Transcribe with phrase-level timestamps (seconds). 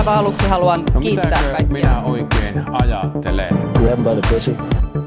[0.00, 1.66] aivan aluksi haluan No kiittää kaikkia.
[1.72, 3.48] minä oikein ajattelen?
[3.78, 4.56] Grab by the pussy.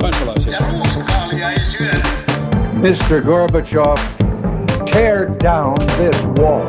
[0.01, 0.53] kansalaisia.
[0.53, 2.07] Ja ruuskaalia ei syödä.
[2.73, 3.21] Mr.
[3.25, 3.97] Gorbachev,
[4.91, 6.65] tear down this wall.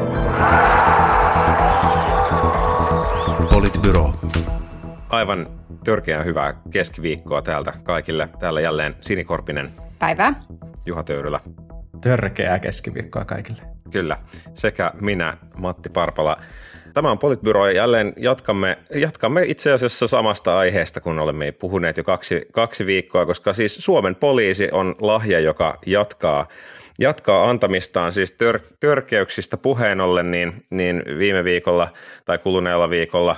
[3.52, 4.12] Politbyro.
[5.08, 5.46] Aivan
[5.84, 8.28] törkeän hyvää keskiviikkoa täältä kaikille.
[8.38, 10.34] Täällä jälleen Sinikorpinen, Päivää.
[10.86, 11.40] Juha Töyrylä.
[12.00, 13.62] Törkeää keskiviikkoa kaikille.
[13.90, 14.16] Kyllä,
[14.54, 16.36] sekä minä, Matti Parpala.
[16.94, 22.04] Tämä on Politbyro ja jälleen jatkamme, jatkamme itse asiassa samasta aiheesta, kun olemme puhuneet jo
[22.04, 26.48] kaksi, kaksi viikkoa, koska siis Suomen poliisi on lahja, joka jatkaa,
[26.98, 28.12] jatkaa antamistaan.
[28.12, 31.88] Siis tör, törkeyksistä puheen ollen, niin, niin viime viikolla
[32.24, 33.36] tai kuluneella viikolla,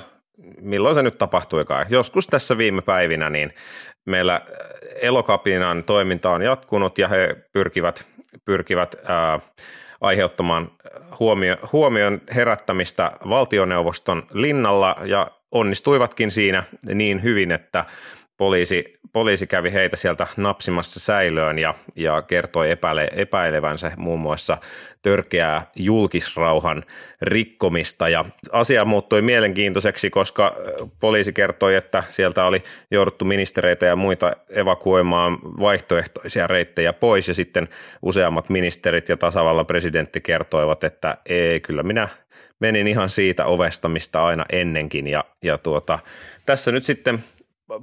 [0.60, 3.52] milloin se nyt tapahtuikaan, joskus tässä viime päivinä, niin
[4.06, 4.40] meillä
[5.02, 8.06] Elokapinan toiminta on jatkunut ja he pyrkivät,
[8.44, 9.40] pyrkivät ää,
[10.00, 10.70] aiheuttamaan
[11.20, 16.62] huomio, huomion herättämistä valtioneuvoston linnalla ja onnistuivatkin siinä
[16.94, 17.84] niin hyvin, että
[18.36, 24.58] poliisi, poliisi kävi heitä sieltä napsimassa säilöön ja, ja kertoi epäile, epäilevänsä muun muassa
[25.02, 26.84] törkeää julkisrauhan
[27.22, 28.08] rikkomista.
[28.08, 30.56] Ja asia muuttui mielenkiintoiseksi, koska
[31.00, 37.68] poliisi kertoi, että sieltä oli jouduttu ministereitä ja muita evakuoimaan vaihtoehtoisia reittejä pois ja sitten
[38.02, 42.08] useammat ministerit ja tasavallan presidentti kertoivat, että ei, kyllä minä
[42.60, 45.98] menin ihan siitä ovesta, mistä aina ennenkin ja, ja tuota,
[46.46, 47.24] tässä nyt sitten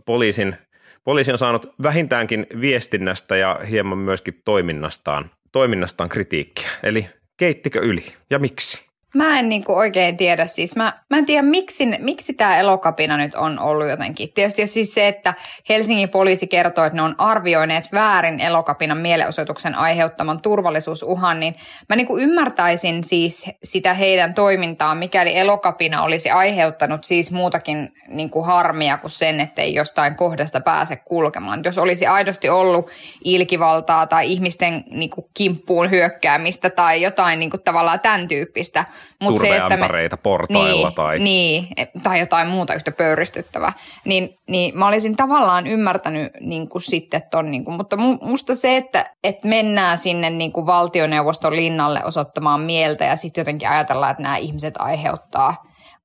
[0.05, 0.55] poliisin,
[1.03, 6.69] poliisi on saanut vähintäänkin viestinnästä ja hieman myöskin toiminnastaan, toiminnastaan kritiikkiä.
[6.83, 8.92] Eli keittikö yli ja miksi?
[9.13, 10.75] Mä en niinku oikein tiedä siis.
[10.75, 14.33] Mä, mä en tiedä, miksi, miksi tämä elokapina nyt on ollut jotenkin.
[14.33, 15.33] Tietysti siis se, että
[15.69, 21.55] Helsingin poliisi kertoo, että ne on arvioineet väärin elokapinan mielenosoituksen aiheuttaman turvallisuusuhan, niin
[21.89, 28.97] mä niinku ymmärtäisin siis sitä heidän toimintaa, mikäli elokapina olisi aiheuttanut siis muutakin niinku harmia
[28.97, 31.61] kuin sen, että ei jostain kohdasta pääse kulkemaan.
[31.65, 32.89] Jos olisi aidosti ollut
[33.23, 38.85] ilkivaltaa tai ihmisten niinku kimppuun hyökkäämistä tai jotain niinku tavallaan tämän tyyppistä,
[39.21, 41.19] Mut Turveämpäreitä portailla niin, tai...
[41.19, 41.67] Niin,
[42.03, 43.73] tai jotain muuta yhtä pöyristyttävää.
[44.05, 48.77] Niin, niin mä olisin tavallaan ymmärtänyt niin kuin sitten ton, niin kuin, mutta musta se,
[48.77, 54.23] että, että mennään sinne niin kuin valtioneuvoston linnalle osoittamaan mieltä ja sitten jotenkin ajatellaan, että
[54.23, 55.55] nämä ihmiset aiheuttaa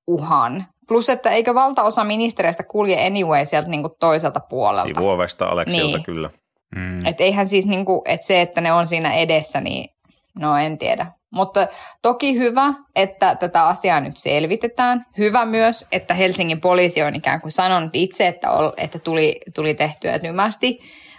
[0.07, 0.65] uhan.
[0.89, 5.01] Plus, että eikö valtaosa ministereistä kulje anyway sieltä niin kuin toiselta puolelta.
[5.01, 6.03] Sivuovesta Aleksilta Niin.
[6.03, 6.31] kyllä.
[6.77, 7.07] Mm.
[7.07, 9.91] Että eihän siis niin kuin, että se, että ne on siinä edessä, niin
[10.39, 11.07] no en tiedä.
[11.33, 11.67] Mutta
[12.03, 15.07] toki hyvä, että tätä asiaa nyt selvitetään.
[15.19, 19.75] Hyvä myös, että Helsingin poliisi on ikään kuin sanonut itse, että, ol, että tuli, tuli
[19.75, 20.79] tehtyä tymästi.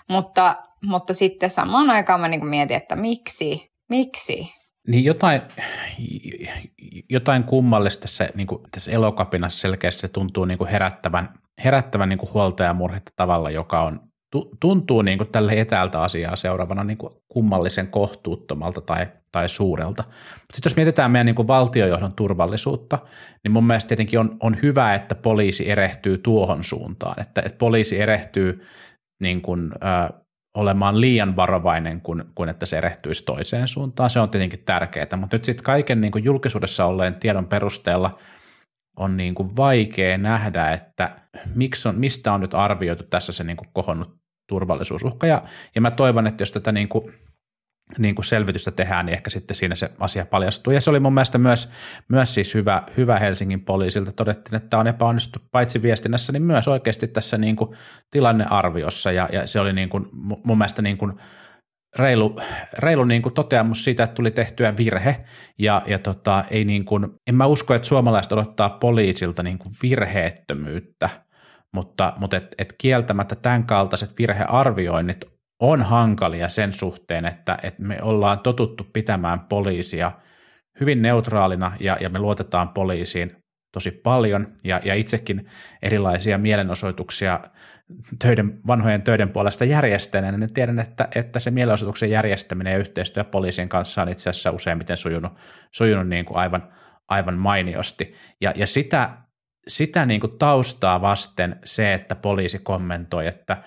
[0.10, 0.56] Mutta,
[0.86, 3.72] mutta sitten samaan aikaan mä niin mietin, että miksi?
[3.90, 4.54] Miksi?
[4.88, 5.42] Niin jotain,
[7.10, 11.30] jotain kummallista tässä, niin kuin tässä elokapinassa selkeästi se tuntuu niin kuin herättävän,
[11.64, 14.00] herättävän niin kuin huolta ja murhetta tavalla, joka on,
[14.32, 20.04] tu, tuntuu niin kuin tälle etäältä asiaa seuraavana niin kuin kummallisen kohtuuttomalta tai, tai suurelta.
[20.08, 23.00] Mutta sitten jos mietitään meidän niin kuin valtiojohdon turvallisuutta,
[23.44, 28.00] niin mun mielestä tietenkin on, on hyvä, että poliisi erehtyy tuohon suuntaan, että, että poliisi
[28.02, 28.66] erehtyy
[29.22, 30.20] niin kuin, äh,
[30.56, 34.10] olemaan liian varovainen kuin, kuin että se erehtyisi toiseen suuntaan.
[34.10, 38.20] Se on tietenkin tärkeää, mutta nyt sitten kaiken niin kuin julkisuudessa olleen tiedon perusteella
[38.98, 41.20] on niin kuin vaikea nähdä, että
[41.56, 44.16] miksi on, mistä on nyt arvioitu tässä se niin kuin kohonnut
[44.50, 45.28] turvallisuusuhka.
[45.28, 45.44] Ja,
[45.76, 47.14] ja mä toivon, että jos tätä niin kuin,
[47.98, 50.74] niin kuin selvitystä tehdään, niin ehkä sitten siinä se asia paljastuu.
[50.74, 51.72] Ja se oli mun mielestä myös,
[52.10, 54.12] myös siis hyvä, hyvä Helsingin poliisilta.
[54.12, 57.76] Todettiin, että on epäonnistuttu paitsi viestinnässä, niin myös oikeasti tässä niin kuin
[58.12, 59.12] tilannearviossa.
[59.12, 60.06] Ja, ja se oli niin kuin,
[60.44, 61.14] mun mielestä niin kuin
[61.96, 62.40] reilu,
[62.78, 65.18] reilu niin kuin toteamus siitä, että tuli tehtyä virhe.
[65.60, 69.74] Ja, ja tota, ei niin kuin, en mä usko, että suomalaiset odottaa poliisilta niin kuin
[69.84, 71.10] virheettömyyttä,
[71.74, 77.98] mutta, mutta et, et kieltämättä tämän kaltaiset virhearvioinnit on hankalia sen suhteen, että, että me
[78.02, 80.12] ollaan totuttu pitämään poliisia
[80.80, 83.36] hyvin neutraalina ja, ja me luotetaan poliisiin
[83.72, 85.50] tosi paljon ja, ja itsekin
[85.82, 87.40] erilaisia mielenosoituksia
[88.20, 93.70] töiden, vanhojen töiden puolesta järjestäneenä, niin tiedän, että, että se mielenosoituksen järjestäminen ja yhteistyö poliisien
[93.70, 95.34] kanssa on itse asiassa useimmiten sujunut,
[95.72, 96.74] sujunut niin kuin aivan,
[97.08, 98.16] aivan mainiosti.
[98.42, 99.10] Ja, ja sitä,
[99.68, 103.64] sitä niin kuin taustaa vasten se, että poliisi kommentoi, että,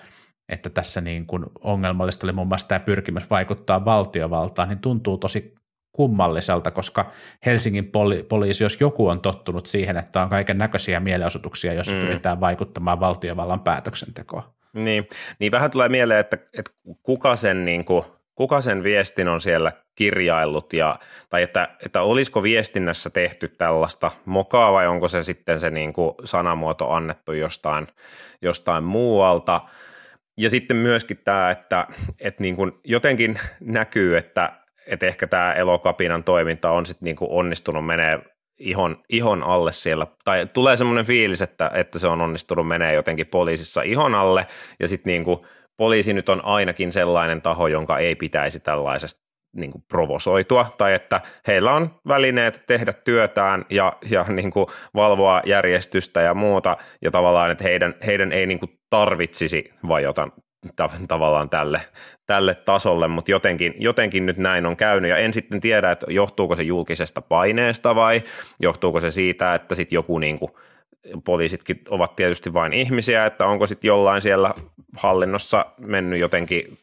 [0.53, 5.55] että tässä niin kuin ongelmallista oli muun muassa tämä pyrkimys vaikuttaa valtiovaltaan, niin tuntuu tosi
[5.91, 7.11] kummalliselta, koska
[7.45, 11.99] Helsingin poli- poliisi, jos joku on tottunut siihen, että on kaiken näköisiä mielenosoituksia, jos mm.
[11.99, 14.43] pyritään vaikuttamaan valtiovallan päätöksentekoon.
[14.73, 15.07] Niin,
[15.39, 16.71] niin vähän tulee mieleen, että, että
[17.03, 18.05] kuka sen niin kuin
[18.35, 24.73] kuka sen viestin on siellä kirjaillut ja, tai että, että olisiko viestinnässä tehty tällaista mokaa
[24.73, 27.87] vai onko se sitten se niin kuin sanamuoto annettu jostain,
[28.41, 29.61] jostain muualta.
[30.37, 31.87] Ja sitten myöskin tämä, että,
[32.19, 34.49] että niin kuin jotenkin näkyy, että,
[34.87, 38.19] että ehkä tämä elokapinan toiminta on sitten niin kuin onnistunut menee
[38.59, 43.27] ihon, ihon alle siellä, tai tulee semmoinen fiilis, että, että se on onnistunut menee jotenkin
[43.27, 44.47] poliisissa ihon alle,
[44.79, 45.39] ja sitten niin kuin
[45.77, 49.22] poliisi nyt on ainakin sellainen taho, jonka ei pitäisi tällaisesta
[49.53, 55.41] niin kuin provosoitua, tai että heillä on välineet tehdä työtään ja, ja niin kuin valvoa
[55.45, 60.27] järjestystä ja muuta, ja tavallaan, että heidän, heidän ei niin kuin tarvitsisi vajota
[61.07, 61.81] tavallaan tälle,
[62.25, 65.09] tälle tasolle, mutta jotenkin, jotenkin nyt näin on käynyt.
[65.09, 68.23] Ja en sitten tiedä, että johtuuko se julkisesta paineesta vai
[68.59, 70.51] johtuuko se siitä, että sitten joku niin kuin,
[71.25, 74.53] poliisitkin ovat tietysti vain ihmisiä, että onko sitten jollain siellä
[74.97, 76.77] hallinnossa mennyt jotenkin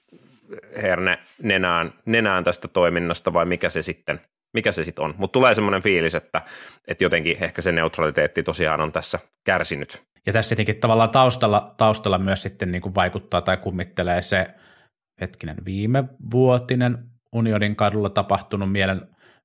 [0.83, 4.21] herne nenään, nenään tästä toiminnasta vai mikä se sitten
[4.53, 5.15] mikä se sitten on.
[5.19, 6.43] Mutta tulee semmoinen fiilis, että,
[6.89, 10.03] että jotenkin ehkä se neutraliteetti tosiaan on tässä kärsinyt.
[10.27, 14.47] Ja tässä tietenkin tavallaan taustalla, taustalla myös sitten niin kuin vaikuttaa tai kummittelee se
[15.21, 16.99] hetkinen viime vuotinen
[17.33, 19.01] Unionin kadulla tapahtunut mielen,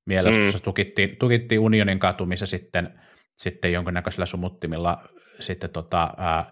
[0.06, 0.62] mielestössä mm.
[0.62, 3.00] tukittiin, tukittiin Unionin katu, missä sitten,
[3.38, 5.04] sitten jonkinnäköisillä sumuttimilla
[5.40, 6.46] sitten tota, ää,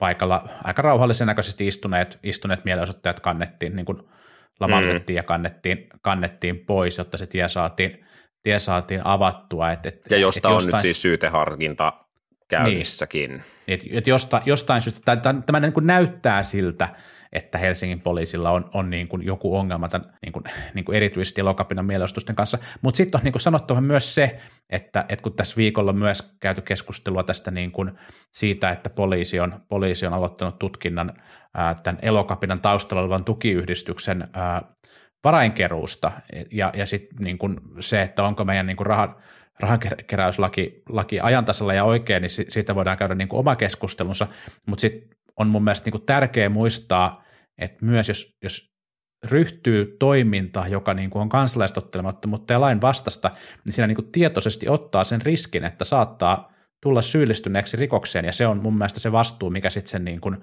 [0.00, 4.02] paikalla aika rauhallisen näköisesti istuneet, istuneet mielenosoittajat kannettiin, niin kuin
[4.60, 5.16] lamautettiin mm.
[5.16, 8.06] ja kannettiin, kannettiin pois, jotta se tie saatiin,
[8.42, 9.70] tie saatiin avattua.
[9.70, 10.74] Et, et, ja josta et on jostain...
[10.74, 11.92] nyt siis syyteharkinta
[12.50, 13.30] käynnissäkin.
[13.30, 13.44] Niin.
[13.68, 16.88] Et, et josta, jostain syystä, tämä, niin kuin näyttää siltä,
[17.32, 20.44] että Helsingin poliisilla on, on niin kuin joku ongelma tämän niin kuin,
[20.74, 25.04] niin kuin erityisesti Lokapinan mielenostusten kanssa, mutta sitten on niin kuin sanottava myös se, että,
[25.08, 27.90] että kun tässä viikolla on myös käyty keskustelua tästä niin kuin
[28.32, 31.12] siitä, että poliisi on, poliisi on aloittanut tutkinnan
[31.54, 34.62] ää, tämän Elokapinan taustalla olevan tukiyhdistyksen ää,
[35.24, 36.12] varainkeruusta
[36.52, 37.38] ja, ja sitten niin
[37.80, 39.14] se, että onko meidän niin kuin rahan,
[39.60, 44.26] rahankeräyslaki laki ajantasalla ja oikein, niin siitä voidaan käydä niin kuin oma keskustelunsa,
[44.66, 47.12] mutta sitten on mun mielestä niin kuin tärkeä muistaa,
[47.58, 48.70] että myös jos, jos
[49.24, 53.30] ryhtyy toiminta, joka niin kuin on kansalaistottelemattomuutta ja lain vastasta,
[53.66, 56.52] niin siinä niin kuin tietoisesti ottaa sen riskin, että saattaa
[56.82, 60.36] tulla syyllistyneeksi rikokseen, ja se on mun mielestä se vastuu, mikä sitten sen niin kuin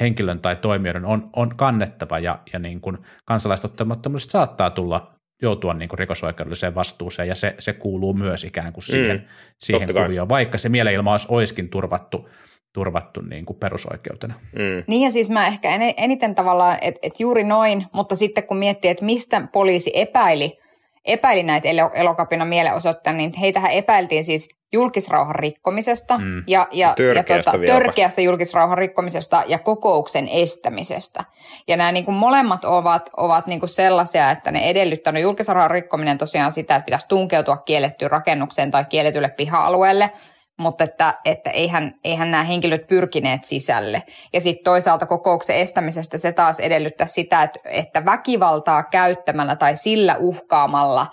[0.00, 5.88] henkilön tai toimijoiden on, on kannettava, ja, ja niin kuin kansalaistottelemattomuudesta saattaa tulla joutua niin
[5.88, 9.26] kuin rikosoikeudelliseen vastuuseen, ja se, se kuuluu myös ikään kuin siihen, mm,
[9.58, 12.28] siihen kuvioon, vaikka se mielenilmaus olisikin turvattu,
[12.72, 14.34] turvattu niin kuin perusoikeutena.
[14.52, 14.84] Mm.
[14.86, 18.90] Niin ja siis mä ehkä eniten tavallaan, että et juuri noin, mutta sitten kun miettii,
[18.90, 20.58] että mistä poliisi epäili,
[21.04, 26.42] epäili näitä elokapinan mielenosoittajia, niin heitähän epäiltiin siis julkisrauhan rikkomisesta mm.
[26.46, 31.24] ja, ja, törkeästä, ja tota, törkeästä julkisrauhan rikkomisesta ja kokouksen estämisestä.
[31.68, 36.18] Ja nämä niin kuin molemmat ovat, ovat niin kuin sellaisia, että ne edellyttänyt julkisrauhan rikkominen
[36.18, 40.10] tosiaan sitä, että pitäisi tunkeutua kiellettyyn rakennukseen tai kielletylle piha-alueelle–
[40.60, 44.02] mutta että, että eihän, eihän nämä henkilöt pyrkineet sisälle.
[44.32, 50.16] Ja sitten toisaalta kokouksen estämisestä se taas edellyttää sitä, että, että väkivaltaa käyttämällä tai sillä
[50.16, 51.06] uhkaamalla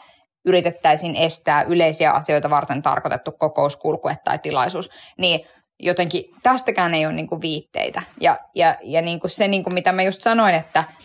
[0.45, 4.89] yritettäisiin estää yleisiä asioita varten tarkoitettu kokouskulkue tai tilaisuus.
[5.17, 5.47] Niin
[5.79, 8.01] jotenkin tästäkään ei ole niinku viitteitä.
[8.21, 10.83] Ja, ja, ja niinku se, niinku mitä mä just sanoin, että–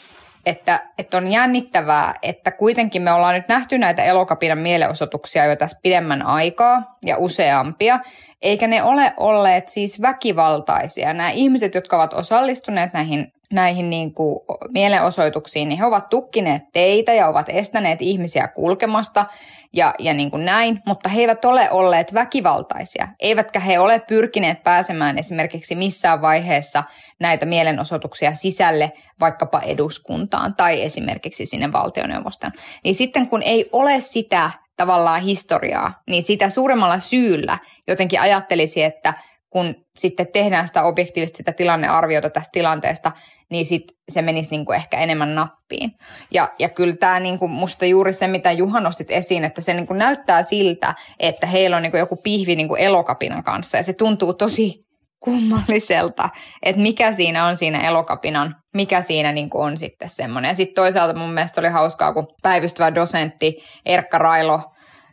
[0.47, 5.79] että, että on jännittävää, että kuitenkin me ollaan nyt nähty näitä elokapinan mielenosoituksia jo tässä
[5.83, 8.00] pidemmän aikaa ja useampia,
[8.43, 11.15] eikä ne ole olleet siis väkivaltaisia.
[11.15, 14.41] Nämä ihmiset, jotka ovat osallistuneet näihin, näihin niin kuin
[14.72, 19.27] mielenosoituksiin, niin he ovat tukkineet teitä ja ovat estäneet ihmisiä kulkemasta
[19.72, 24.62] ja, ja niin kuin näin, mutta he eivät ole olleet väkivaltaisia, eivätkä he ole pyrkineet
[24.62, 26.84] pääsemään esimerkiksi missään vaiheessa
[27.20, 32.52] näitä mielenosoituksia sisälle vaikkapa eduskuntaan tai esimerkiksi sinne valtioneuvostoon.
[32.84, 39.14] Niin sitten kun ei ole sitä tavallaan historiaa, niin sitä suuremmalla syyllä jotenkin ajattelisi, että
[39.50, 43.12] kun sitten tehdään sitä objektiivista tilannearviota tästä tilanteesta,
[43.53, 45.91] niin sit se menisi niin kuin ehkä enemmän nappiin.
[46.31, 49.75] Ja, ja kyllä tämä niin kuin musta juuri se, mitä Juha nostit esiin, että se
[49.75, 53.77] niin kuin näyttää siltä, että heillä on niin kuin joku pihvi niin kuin elokapinan kanssa
[53.77, 54.75] ja se tuntuu tosi
[55.21, 56.29] kummalliselta,
[56.63, 60.49] että mikä siinä on siinä elokapinan, mikä siinä niin on sitten semmoinen.
[60.49, 63.56] Ja sitten toisaalta mun mielestä oli hauskaa, kun päivystävä dosentti
[63.87, 64.63] Erkka Railo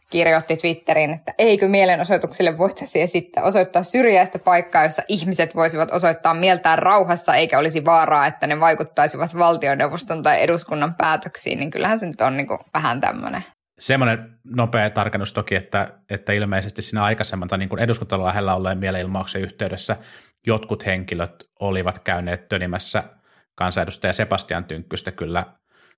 [0.09, 6.79] kirjoitti Twitteriin, että eikö mielenosoituksille voitaisiin esittää osoittaa syrjäistä paikkaa, jossa ihmiset voisivat osoittaa mieltään
[6.79, 12.21] rauhassa, eikä olisi vaaraa, että ne vaikuttaisivat valtioneuvoston tai eduskunnan päätöksiin, niin kyllähän se nyt
[12.21, 13.43] on niin kuin vähän tämmöinen.
[13.79, 17.81] Semmoinen nopea tarkennus toki, että, että ilmeisesti siinä aikaisemman tai niin kuin
[18.23, 19.97] lähellä olleen mielenilmauksen yhteydessä
[20.47, 23.03] jotkut henkilöt olivat käyneet tönimässä
[23.55, 25.45] kansanedustaja Sebastian Tynkkystä kyllä,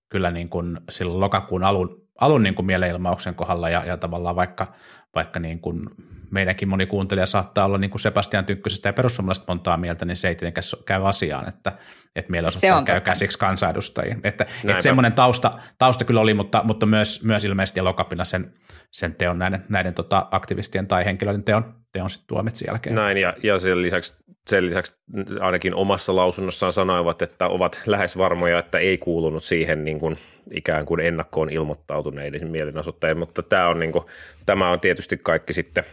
[0.10, 4.74] kyllä niin kuin silloin lokakuun alun, alun niin kuin mielenilmauksen kohdalla ja, ja tavallaan vaikka,
[5.16, 5.90] vaikka niin kuin
[6.32, 10.28] meidänkin moni kuuntelija saattaa olla niin kuin Sebastian Tynkkysestä ja perussuomalaisesta montaa mieltä, niin se
[10.28, 11.72] ei tietenkään käy asiaan, että,
[12.16, 14.20] että mielenosoittajat käy käsiksi kansanedustajiin.
[14.24, 18.54] Että, että semmoinen tausta, tausta kyllä oli, mutta, mutta myös, myös ilmeisesti Elokapina sen,
[18.92, 22.96] sen teon näiden, näiden tota aktivistien tai henkilöiden teon, teon sitten tuomitsi jälkeen.
[22.96, 24.16] Näin, ja, ja sen, lisäksi,
[24.50, 24.94] sen lisäksi
[25.40, 30.18] ainakin omassa lausunnossaan sanoivat, että ovat lähes varmoja, että ei kuulunut siihen niin kuin
[30.52, 34.06] ikään kuin ennakkoon ilmoittautuneiden mielenosoittajien, mutta tämä on, niin kuin,
[34.46, 35.84] tämä on tietysti kaikki sitten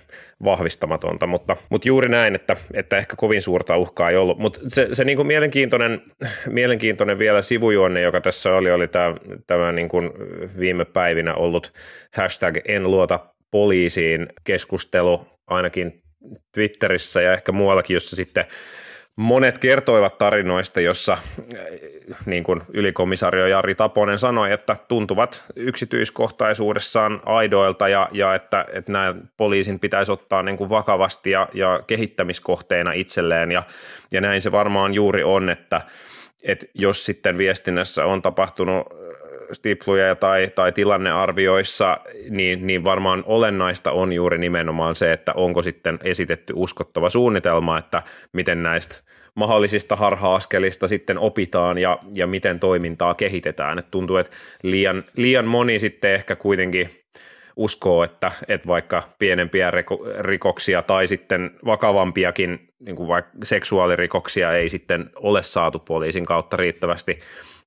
[0.44, 4.88] vahvistamatonta, mutta, mutta juuri näin, että, että ehkä kovin suurta uhkaa ei ollut, mutta se,
[4.92, 6.02] se niin kuin mielenkiintoinen,
[6.46, 9.14] mielenkiintoinen vielä sivujuonne, joka tässä oli, oli tämä,
[9.46, 10.10] tämä niin kuin
[10.58, 11.72] viime päivinä ollut
[12.14, 16.02] hashtag en luota poliisiin keskustelu ainakin
[16.54, 18.44] Twitterissä ja ehkä muuallakin, jossa sitten
[19.18, 21.18] monet kertoivat tarinoista, jossa
[22.26, 29.14] niin kuin ylikomisario Jari Taponen sanoi, että tuntuvat yksityiskohtaisuudessaan aidoilta ja, ja että, että nämä
[29.36, 33.52] poliisin pitäisi ottaa niin kuin vakavasti ja, ja kehittämiskohteena itselleen.
[33.52, 33.62] Ja,
[34.12, 35.80] ja näin se varmaan juuri on, että,
[36.42, 38.86] että jos sitten viestinnässä on tapahtunut
[39.52, 41.96] stipluja tai, tai tilannearvioissa,
[42.30, 48.02] niin, niin varmaan olennaista on juuri nimenomaan se, että onko sitten esitetty uskottava suunnitelma, että
[48.32, 49.02] miten näistä
[49.34, 53.78] mahdollisista harha-askelista sitten opitaan ja, ja miten toimintaa kehitetään.
[53.78, 56.90] Et tuntuu, että liian, liian moni sitten ehkä kuitenkin
[57.56, 59.72] uskoo, että, että vaikka pienempiä
[60.20, 67.18] rikoksia tai sitten vakavampiakin niin kuin vaikka seksuaalirikoksia ei sitten ole saatu poliisin kautta riittävästi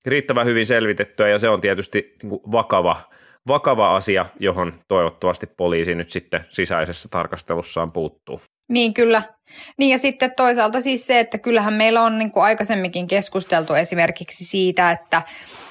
[0.05, 3.01] riittävän hyvin selvitettyä ja se on tietysti niin kuin vakava,
[3.47, 8.41] vakava asia, johon toivottavasti poliisi nyt sitten sisäisessä tarkastelussaan puuttuu.
[8.69, 9.21] Niin kyllä.
[9.77, 14.45] Niin ja sitten toisaalta siis se, että kyllähän meillä on niin kuin aikaisemminkin keskusteltu esimerkiksi
[14.45, 15.21] siitä, että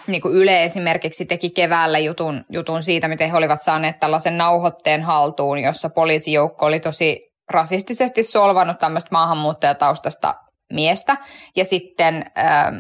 [0.07, 5.03] niin kuin Yle esimerkiksi teki keväällä jutun, jutun siitä, miten he olivat saaneet tällaisen nauhoitteen
[5.03, 10.35] haltuun, jossa poliisijoukko oli tosi rasistisesti solvannut tämmöistä maahanmuuttajataustasta
[10.73, 11.17] miestä.
[11.57, 12.77] Ja sitten ähm,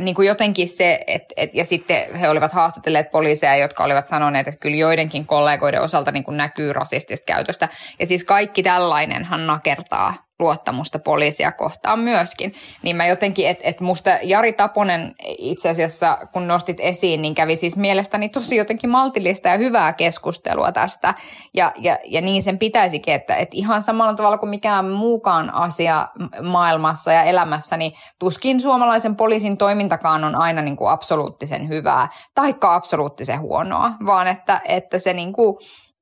[0.00, 4.48] niin kuin jotenkin se, että et, ja sitten he olivat haastatelleet poliiseja, jotka olivat sanoneet,
[4.48, 7.68] että kyllä joidenkin kollegoiden osalta niin kuin näkyy rasistista käytöstä.
[7.98, 12.54] Ja siis kaikki tällainenhan nakertaa luottamusta poliisia kohtaan myöskin.
[12.82, 17.56] Niin mä jotenkin, että et musta Jari Taponen itse asiassa, kun nostit esiin, niin kävi
[17.56, 21.14] siis mielestäni tosi jotenkin maltillista ja hyvää keskustelua tästä.
[21.54, 26.08] Ja, ja, ja niin sen pitäisikin, että, että ihan samalla tavalla kuin mikään muukaan asia
[26.42, 32.74] maailmassa ja elämässä, niin tuskin suomalaisen poliisin toimintakaan on aina niin kuin absoluuttisen hyvää, taikka
[32.74, 35.56] absoluuttisen huonoa, vaan että, että se niin kuin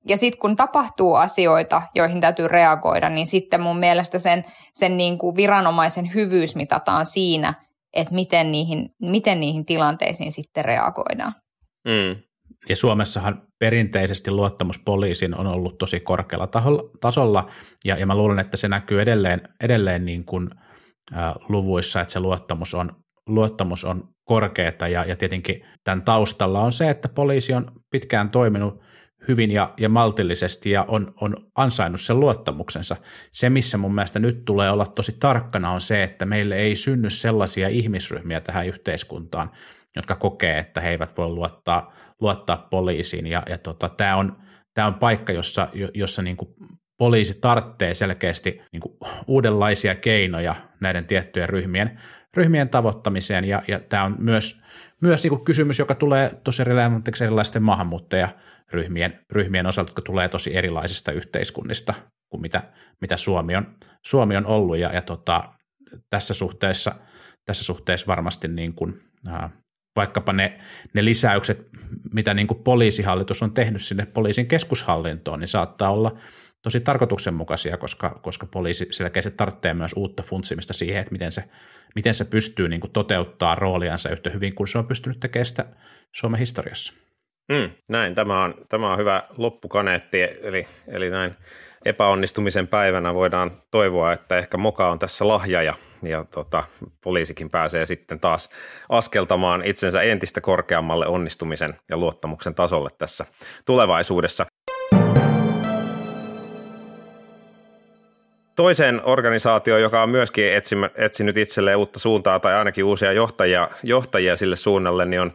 [0.09, 5.19] ja sitten kun tapahtuu asioita, joihin täytyy reagoida, niin sitten mun mielestä sen, sen niin
[5.19, 7.55] kuin viranomaisen hyvyys mitataan siinä,
[7.97, 11.33] että miten niihin, miten niihin tilanteisiin sitten reagoidaan.
[11.85, 12.23] Mm.
[12.69, 16.49] Ja Suomessahan perinteisesti luottamus poliisiin on ollut tosi korkealla
[17.01, 17.51] tasolla,
[17.85, 20.51] ja, ja mä luulen, että se näkyy edelleen, edelleen niin kuin,
[21.17, 22.93] ä, luvuissa, että se luottamus on,
[23.27, 28.81] luottamus on korkeata, ja, ja tietenkin tämän taustalla on se, että poliisi on pitkään toiminut
[29.29, 32.97] hyvin ja, ja maltillisesti ja on, on ansainnut sen luottamuksensa.
[33.33, 37.11] Se, missä mun mielestä nyt tulee olla tosi tarkkana, on se, että meille ei synny
[37.11, 39.51] sellaisia ihmisryhmiä tähän yhteiskuntaan,
[39.97, 43.27] jotka kokee, että he eivät voi luottaa, luottaa poliisiin.
[43.27, 44.37] Ja, ja tota, tämä on,
[44.75, 46.55] tää on paikka, jossa, jossa niin kuin
[46.99, 52.01] poliisi tarvitsee selkeästi niin kuin uudenlaisia keinoja näiden tiettyjen ryhmien,
[52.37, 53.45] ryhmien tavoittamiseen.
[53.45, 54.63] Ja, ja tämä on myös,
[55.01, 58.29] myös niin kuin kysymys, joka tulee tosi relevantiksi erilaisten maahanmuuttaja
[58.73, 61.95] ryhmien, ryhmien osalta, jotka tulee tosi erilaisista yhteiskunnista
[62.29, 62.63] kuin mitä,
[63.01, 64.79] mitä Suomi, on, Suomi on ollut.
[64.79, 65.45] Ja, ja tota,
[66.11, 66.95] tässä, suhteessa,
[67.45, 69.51] tässä suhteessa varmasti niin kuin, ää,
[69.97, 70.61] vaikkapa ne,
[70.95, 71.69] ne lisäykset,
[72.15, 76.19] mitä niin kuin poliisihallitus on tehnyt sinne poliisin keskushallintoon, niin saattaa olla
[76.63, 81.45] tosi tarkoituksenmukaisia, koska, koska poliisi selkeästi tarvitsee myös uutta funtsimista siihen, että miten se,
[81.95, 85.67] miten se pystyy niin kuin toteuttaa rooliansa yhtä hyvin kuin se on pystynyt tekemään sitä
[86.17, 87.08] Suomen historiassa.
[87.49, 91.35] Mm, näin, tämä on, tämä on hyvä loppukaneetti, eli, eli näin
[91.85, 96.65] epäonnistumisen päivänä voidaan toivoa, että ehkä Moka on tässä lahja ja, ja tota,
[97.01, 98.51] poliisikin pääsee sitten taas
[98.89, 103.25] askeltamaan itsensä entistä korkeammalle onnistumisen ja luottamuksen tasolle tässä
[103.65, 104.47] tulevaisuudessa.
[108.57, 110.45] Toiseen organisaatioon, joka on myöskin
[110.97, 115.33] etsinyt itselleen uutta suuntaa tai ainakin uusia johtajia, johtajia sille suunnalle, niin on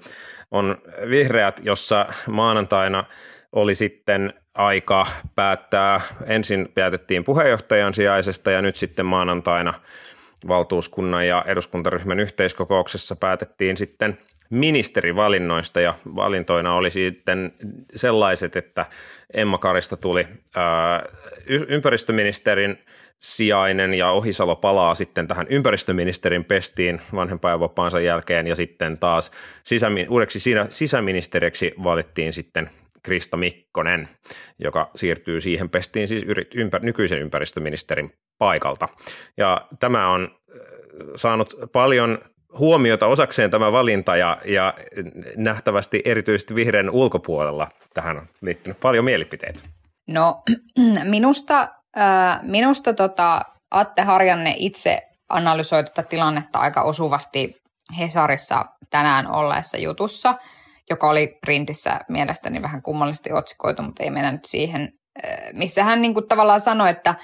[0.54, 0.78] on
[1.10, 3.06] vihreät, jossa maanantaina
[3.52, 9.74] oli sitten aika päättää, ensin päätettiin puheenjohtajan sijaisesta ja nyt sitten maanantaina
[10.48, 14.18] valtuuskunnan ja eduskuntaryhmän yhteiskokouksessa päätettiin sitten
[14.50, 15.82] ministerivalinnoista.
[15.82, 17.54] Ja valintoina oli sitten
[17.96, 18.86] sellaiset, että
[19.34, 20.28] Emma Karista tuli
[21.68, 22.80] ympäristöministerin
[23.22, 29.32] sijainen ja Ohisalo palaa sitten tähän ympäristöministerin pestiin vanhempainvapaansa jälkeen ja sitten taas
[29.64, 30.40] sisämi- uudeksi
[30.70, 32.70] sisäministeriksi valittiin sitten
[33.04, 34.10] Krista Mikkonen,
[34.60, 38.88] joka siirtyy siihen pestiin siis ympä, nykyisen ympäristöministerin paikalta.
[39.38, 40.58] Ja tämä on äh,
[41.16, 42.20] saanut paljon
[42.60, 44.74] huomiota osakseen tämä valinta ja, ja
[45.38, 49.60] nähtävästi erityisesti vihreän ulkopuolella tähän on liittynyt paljon mielipiteitä.
[50.08, 50.44] No
[51.04, 51.70] minusta,
[52.42, 57.56] minusta tota, Atte Harjanne itse analysoi tätä tilannetta aika osuvasti
[58.00, 60.36] Hesarissa tänään olleessa jutussa–
[60.90, 64.94] joka oli printissä mielestäni vähän kummallisesti otsikoitu, mutta ei mennä nyt siihen,
[65.54, 67.16] missä hän niin kuin tavallaan sanoi, että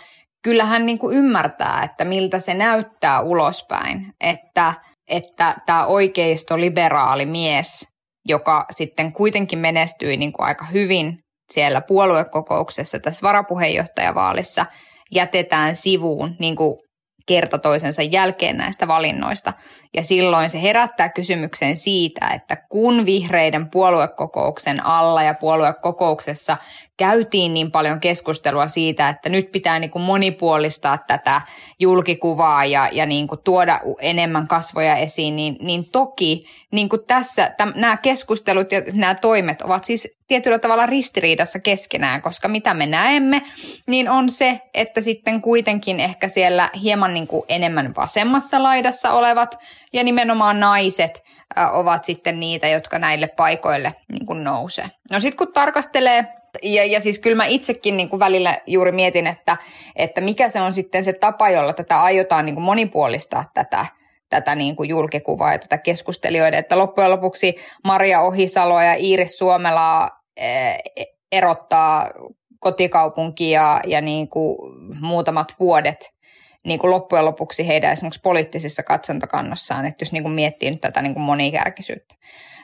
[0.43, 4.73] kyllä hän niin kuin ymmärtää, että miltä se näyttää ulospäin, että,
[5.09, 7.87] että tämä oikeisto-liberaali mies,
[8.27, 11.19] joka sitten kuitenkin menestyi niin kuin aika hyvin
[11.53, 14.65] siellä puoluekokouksessa tässä varapuheenjohtajavaalissa,
[15.11, 16.75] jätetään sivuun niin kuin
[17.25, 19.53] kerta toisensa jälkeen näistä valinnoista.
[19.93, 26.57] Ja silloin se herättää kysymyksen siitä, että kun vihreiden puoluekokouksen alla ja puoluekokouksessa
[26.97, 31.41] käytiin niin paljon keskustelua siitä, että nyt pitää niin kuin monipuolistaa tätä
[31.79, 37.53] julkikuvaa ja, ja niin kuin tuoda enemmän kasvoja esiin, niin, niin toki niin kuin tässä
[37.57, 42.85] täm, nämä keskustelut ja nämä toimet ovat siis tietyllä tavalla ristiriidassa keskenään, koska mitä me
[42.85, 43.41] näemme,
[43.87, 49.59] niin on se, että sitten kuitenkin ehkä siellä hieman niin kuin enemmän vasemmassa laidassa olevat
[49.93, 51.23] ja nimenomaan naiset
[51.71, 54.85] ovat sitten niitä, jotka näille paikoille niin kuin nousee.
[55.11, 56.25] No sitten kun tarkastelee
[56.63, 59.57] ja, ja siis kyllä mä itsekin niin kuin välillä juuri mietin, että,
[59.95, 63.85] että mikä se on sitten se tapa, jolla tätä aiotaan niin kuin monipuolistaa tätä,
[64.29, 70.09] tätä niin kuin julkikuvaa ja tätä keskustelijoiden, että loppujen lopuksi Maria Ohisalo ja Iiris Suomela
[71.31, 72.09] erottaa
[72.59, 74.57] kotikaupunki ja, ja niin kuin
[75.01, 76.09] muutamat vuodet
[76.65, 81.01] niin kuin loppujen lopuksi heidän esimerkiksi poliittisissa katsontakannossaan, että jos niin kuin miettii nyt tätä
[81.01, 82.15] niin kuin monikärkisyyttä.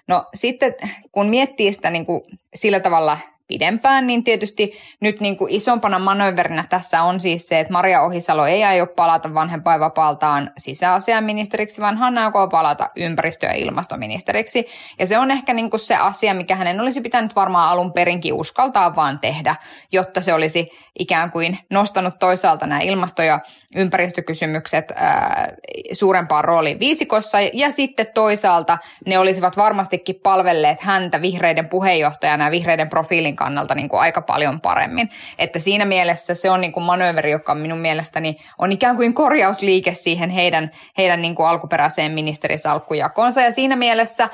[0.08, 0.76] No sitten
[1.12, 2.22] kun miettii sitä niin kuin
[2.56, 7.74] sillä tavalla pidempään, niin tietysti nyt niin kuin isompana manööverinä tässä on siis se, että
[7.74, 14.66] Maria Ohisalo ei aio palata vanhempainvapaaltaan sisäasiaministeriksi, vaan hän aikoo palata ympäristö- ja ilmastoministeriksi.
[15.00, 18.34] Ja se on ehkä niin kuin se asia, mikä hänen olisi pitänyt varmaan alun perinkin
[18.34, 19.56] uskaltaa vaan tehdä,
[19.92, 23.40] jotta se olisi ikään kuin nostanut toisaalta nämä ilmasto- ja
[23.76, 25.48] ympäristökysymykset ää,
[25.94, 27.38] suurempaan rooliin viisikossa.
[27.54, 33.90] Ja sitten toisaalta ne olisivat varmastikin palvelleet häntä vihreiden puheenjohtajana ja vihreiden profiilin kannalta niin
[33.90, 35.10] kuin aika paljon paremmin.
[35.40, 39.94] Että siinä mielessä se on niin kuin manööveri, joka minun mielestäni on ikään kuin korjausliike
[39.94, 43.42] siihen heidän, heidän niin kuin alkuperäiseen ministerisalkkujakonsa.
[43.42, 44.30] Ja siinä mielessä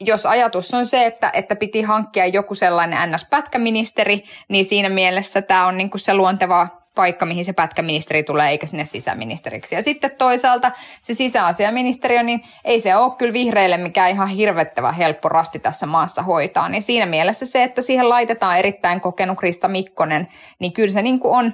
[0.00, 5.66] jos ajatus on se, että, että piti hankkia joku sellainen NS-pätkäministeri, niin siinä mielessä tämä
[5.66, 9.74] on niin kuin se luonteva paikka, mihin se pätkäministeri tulee, eikä sinne sisäministeriksi.
[9.74, 15.28] Ja sitten toisaalta se sisäasiaministeriö, niin ei se ole kyllä vihreille mikään ihan hirvettävä helppo
[15.28, 16.68] rasti tässä maassa hoitaa.
[16.68, 20.28] Niin siinä mielessä se, että siihen laitetaan erittäin kokenut Krista Mikkonen,
[20.58, 21.52] niin kyllä se niin kuin on,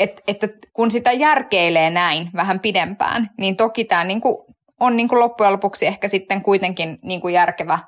[0.00, 4.36] että, että kun sitä järkeilee näin vähän pidempään, niin toki tämä niin kuin
[4.80, 7.78] on niin kuin loppujen lopuksi ehkä sitten kuitenkin niin kuin järkevä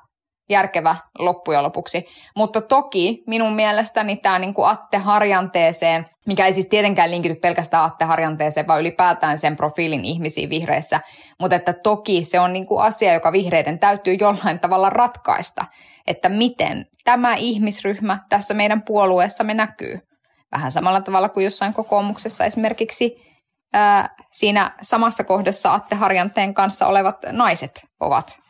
[0.49, 2.05] järkevä loppujen lopuksi.
[2.35, 7.85] Mutta toki minun mielestäni tämä niin kuin Atte Harjanteeseen, mikä ei siis tietenkään linkity pelkästään
[7.85, 10.99] Atte Harjanteeseen, vaan ylipäätään sen profiilin ihmisiin vihreissä,
[11.41, 15.65] mutta että toki se on niin kuin asia, joka vihreiden täytyy jollain tavalla ratkaista,
[16.07, 19.99] että miten tämä ihmisryhmä tässä meidän puolueessamme näkyy.
[20.51, 23.15] Vähän samalla tavalla kuin jossain kokoomuksessa esimerkiksi
[23.73, 28.44] ää, siinä samassa kohdassa Atte Harjanteen kanssa olevat naiset ovat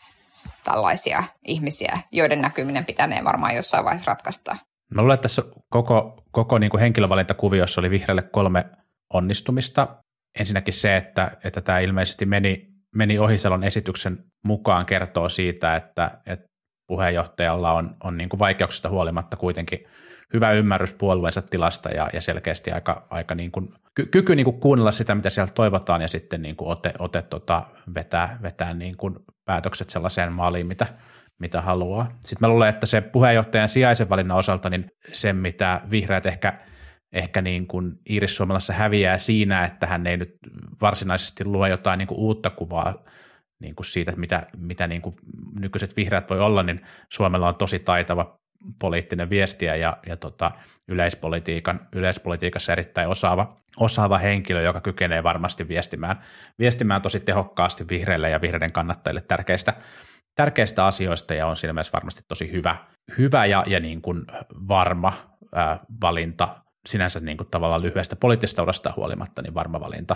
[0.65, 4.57] tällaisia ihmisiä, joiden näkyminen pitänee varmaan jossain vaiheessa ratkaista.
[4.93, 8.65] Mä luulen, että tässä koko, koko niin kuin henkilövalintakuviossa oli vihreälle kolme
[9.13, 9.87] onnistumista.
[10.39, 16.45] Ensinnäkin se, että, että tämä ilmeisesti meni, meni Ohisalon esityksen mukaan kertoo siitä, että, että
[16.87, 19.79] puheenjohtajalla on, on niin kuin vaikeuksista huolimatta kuitenkin
[20.33, 24.59] hyvä ymmärrys puolueensa tilasta ja, ja selkeästi aika, aika niin kuin, ky, kyky niin kuin
[24.59, 27.63] kuunnella sitä, mitä sieltä toivotaan ja sitten niin kuin ote, ote tota,
[27.95, 30.87] vetää, vetää niin kuin päätökset sellaiseen maaliin, mitä,
[31.39, 32.11] mitä haluaa.
[32.21, 36.59] Sitten mä luulen, että se puheenjohtajan sijaisen valinnan osalta, niin se, mitä vihreät ehkä,
[37.13, 40.35] ehkä niin kuin Iiris Suomalassa häviää siinä, että hän ei nyt
[40.81, 43.03] varsinaisesti luo jotain niin kuin uutta kuvaa
[43.59, 45.15] niin kuin siitä, mitä, mitä niin kuin
[45.59, 46.81] nykyiset vihreät voi olla, niin
[47.13, 48.39] Suomella on tosi taitava
[48.79, 50.51] poliittinen viestiä ja, ja tota,
[50.87, 56.21] yleispolitiikan, yleispolitiikassa erittäin osaava, osaava henkilö, joka kykenee varmasti viestimään,
[56.59, 59.73] viestimään tosi tehokkaasti vihreille ja vihreiden kannattajille tärkeistä,
[60.35, 62.75] tärkeistä asioista ja on siinä mielessä varmasti tosi hyvä,
[63.17, 64.25] hyvä ja, ja niin kuin
[64.67, 65.13] varma
[65.55, 66.55] ää, valinta.
[66.87, 70.15] Sinänsä niin kuin tavallaan lyhyestä poliittisesta urasta huolimatta, niin varma valinta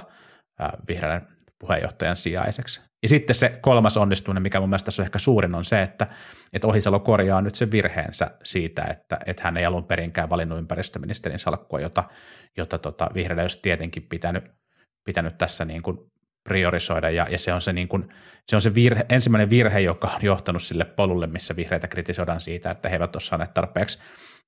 [0.60, 1.28] ää, vihreän
[1.60, 2.82] puheenjohtajan sijaiseksi.
[3.04, 6.08] Ja sitten se kolmas onnistuminen, mikä mun mielestä tässä on ehkä suurin, on se, että,
[6.54, 11.40] että Ohisalo korjaa nyt sen virheensä siitä, että, että hän ei alun perinkään valinnut ympäristöministerin
[11.40, 12.04] salkkua, jota,
[12.58, 14.44] jota tota, vihreillä olisi tietenkin pitänyt,
[15.06, 15.98] pitänyt tässä niin kuin
[16.50, 18.10] priorisoida, ja, ja se on se, niin kuin,
[18.48, 22.72] se, on se virhe, ensimmäinen virhe, joka on johtanut sille polulle, missä vihreitä kritisoidaan siitä,
[22.72, 24.00] että he eivät ole saaneet tarpeeksi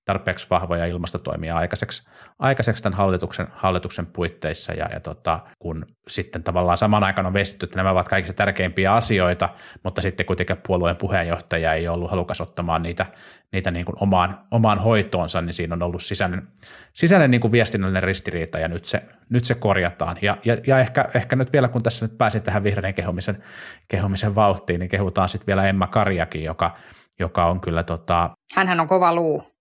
[0.06, 2.04] tarpeeksi vahvoja ilmastotoimia aikaiseksi,
[2.40, 7.66] aikaiseksi tämän hallituksen, hallituksen puitteissa ja, ja tota, kun sitten tavallaan saman aikana on vestetty,
[7.66, 9.50] että nämä ovat kaikista tärkeimpiä asioita,
[9.84, 13.06] mutta sitten kuitenkin puolueen puheenjohtaja ei ollut halukas ottamaan niitä,
[13.52, 16.48] niitä niin kuin omaan, omaan hoitoonsa, niin siinä on ollut sisäinen,
[16.94, 20.18] sisäinen niin kuin viestinnällinen ristiriita ja nyt se, nyt se korjataan.
[20.22, 23.44] Ja, ja, ja ehkä, ehkä, nyt vielä, kun tässä nyt pääsin tähän vihreän kehumisen,
[23.88, 26.78] kehumisen vauhtiin, niin kehutaan sitten vielä Emma Karjakin, joka,
[27.20, 28.30] joka on kyllä tota...
[28.56, 29.52] Hänhän on kova luu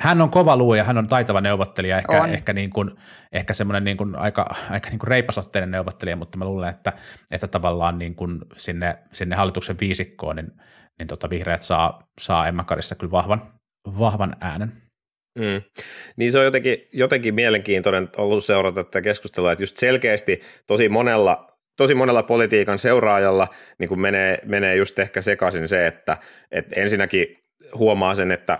[0.00, 2.30] hän on kova luu ja hän on taitava neuvottelija, ehkä, on.
[2.30, 2.90] ehkä, niin kuin,
[3.32, 6.92] ehkä semmoinen niin kuin aika, aika niin kuin reipasotteinen neuvottelija, mutta mä luulen, että,
[7.30, 10.52] että tavallaan niin kuin sinne, sinne hallituksen viisikkoon, niin,
[10.98, 13.52] niin tota vihreät saa, saa Emma Karissa kyllä vahvan,
[13.98, 14.72] vahvan äänen.
[15.38, 15.62] Mm.
[16.16, 21.48] Niin se on jotenkin, jotenkin mielenkiintoinen ollut seurata tätä keskustelua, että just selkeästi tosi monella
[21.76, 26.16] tosi monella politiikan seuraajalla niin kuin menee, menee just ehkä sekaisin se, että,
[26.50, 27.38] että ensinnäkin
[27.74, 28.58] huomaa sen, että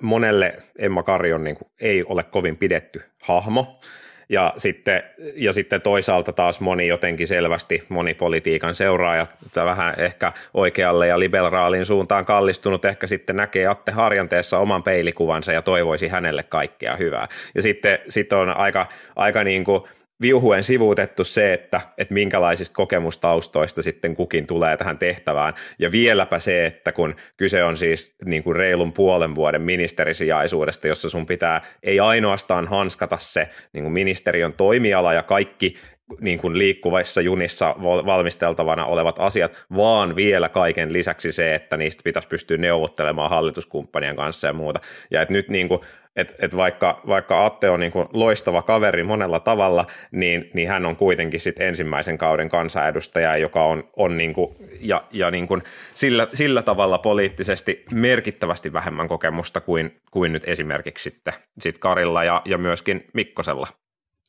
[0.00, 3.80] monelle Emma Karjon niin kuin ei ole kovin pidetty hahmo,
[4.28, 5.02] ja sitten,
[5.34, 11.84] ja sitten toisaalta taas moni jotenkin selvästi, moni politiikan seuraaja, vähän ehkä oikealle ja liberaalin
[11.84, 17.28] suuntaan kallistunut, ehkä sitten näkee Atte Harjanteessa oman peilikuvansa ja toivoisi hänelle kaikkea hyvää.
[17.54, 19.82] Ja sitten, sitten on aika, aika niin kuin
[20.20, 25.54] viuhuen sivuutettu se, että, että minkälaisista kokemustaustoista sitten kukin tulee tähän tehtävään.
[25.78, 31.10] Ja vieläpä se, että kun kyse on siis niin kuin reilun puolen vuoden ministerisijaisuudesta, jossa
[31.10, 35.74] sun pitää ei ainoastaan hanskata se niin kuin ministeriön toimiala ja kaikki
[36.20, 42.28] niin kuin liikkuvissa junissa valmisteltavana olevat asiat, vaan vielä kaiken lisäksi se, että niistä pitäisi
[42.28, 44.80] pystyä neuvottelemaan hallituskumppanien kanssa ja muuta.
[45.10, 45.80] Ja että nyt niin kuin,
[46.16, 50.86] et, et vaikka, vaikka Atte on niin kuin loistava kaveri monella tavalla, niin, niin hän
[50.86, 55.62] on kuitenkin sit ensimmäisen kauden kansanedustaja, joka on, on niin kuin, ja, ja niin kuin
[55.94, 62.42] sillä, sillä tavalla poliittisesti merkittävästi vähemmän kokemusta kuin, kuin nyt esimerkiksi sitten sit Karilla ja,
[62.44, 63.66] ja myöskin Mikkosella.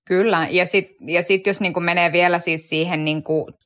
[0.09, 3.23] Kyllä, ja sitten ja sit jos niin menee vielä siis siihen niin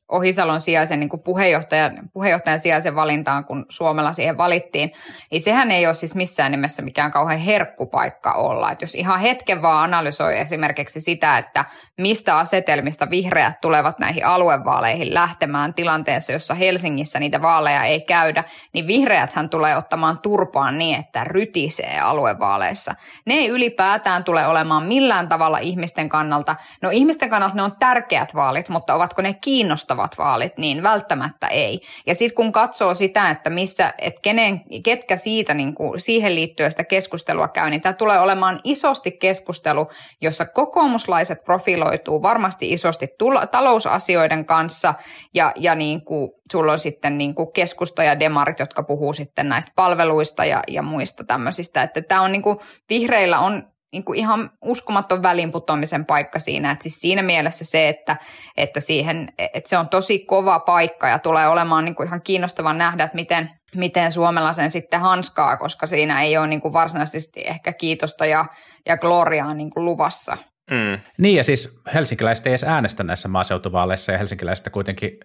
[0.08, 4.92] Ohisalon sijaisen niin puheenjohtajan, puheenjohtajan sijaisen valintaan, kun Suomella siihen valittiin,
[5.30, 8.70] niin sehän ei ole siis missään nimessä mikään kauhean herkkupaikka olla.
[8.70, 11.64] Et jos ihan hetken vaan analysoi esimerkiksi sitä, että
[12.00, 18.86] mistä asetelmista vihreät tulevat näihin aluevaaleihin lähtemään tilanteessa, jossa Helsingissä niitä vaaleja ei käydä, niin
[18.86, 22.94] vihreäthän tulee ottamaan turpaan niin, että rytisee aluevaaleissa.
[23.26, 26.33] Ne ei ylipäätään tule olemaan millään tavalla ihmisten kannalta,
[26.82, 31.80] no ihmisten kannalta ne on tärkeät vaalit, mutta ovatko ne kiinnostavat vaalit, niin välttämättä ei.
[32.06, 36.70] Ja sitten kun katsoo sitä, että missä, että kenen, ketkä siitä niin kuin, siihen liittyen
[36.70, 39.86] sitä keskustelua käy, niin tämä tulee olemaan isosti keskustelu,
[40.22, 44.94] jossa kokoomuslaiset profiloituu varmasti isosti tulo, talousasioiden kanssa
[45.34, 49.48] ja, ja niin kuin, sulla on sitten niin kuin keskusta ja demarit, jotka puhuu sitten
[49.48, 51.82] näistä palveluista ja, ja muista tämmöisistä.
[51.82, 52.58] Että tämä on niin kuin,
[52.90, 56.70] vihreillä on niin kuin ihan uskomaton välinputoamisen paikka siinä.
[56.70, 58.16] Että siis siinä mielessä se, että,
[58.56, 62.72] että, siihen, että se on tosi kova paikka ja tulee olemaan niin kuin ihan kiinnostava
[62.72, 67.44] nähdä, että miten, miten Suomella sen sitten hanskaa, koska siinä ei ole niin kuin varsinaisesti
[67.46, 68.44] ehkä kiitosta ja,
[68.86, 70.36] ja gloriaa niin kuin luvassa.
[70.70, 71.00] Mm.
[71.18, 75.18] Niin ja siis helsinkiläiset ei edes äänestä näissä maaseutuvaaleissa ja helsinkiläiset kuitenkin,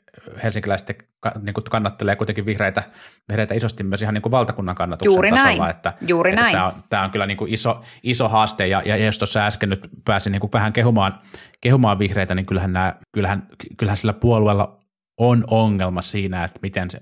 [0.43, 1.08] helsinkiläiset
[1.41, 2.84] niin kuin kannattelee kuitenkin vihreitä,
[3.30, 5.63] vihreitä isosti myös ihan niin kuin valtakunnan kannatuksen Juuri tasolla.
[5.63, 5.75] Näin.
[5.75, 6.52] Että, Juuri että näin.
[6.52, 9.69] Tämä, on, tämä on kyllä niin kuin iso, iso haaste ja, ja jos tuossa äsken
[9.69, 11.19] nyt pääsin niin kuin vähän kehumaan,
[11.62, 13.47] kehumaan vihreitä, niin kyllähän, nämä, kyllähän,
[13.78, 14.80] kyllähän sillä puolueella
[15.17, 16.99] on ongelma siinä, että miten se,